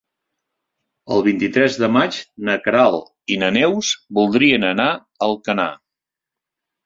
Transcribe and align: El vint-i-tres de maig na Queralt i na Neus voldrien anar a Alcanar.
El 1.15 1.19
vint-i-tres 1.27 1.75
de 1.81 1.89
maig 1.97 2.15
na 2.47 2.55
Queralt 2.63 3.35
i 3.35 3.39
na 3.43 3.51
Neus 3.59 3.91
voldrien 4.21 4.65
anar 4.73 4.87
a 4.95 4.99
Alcanar. 5.29 5.69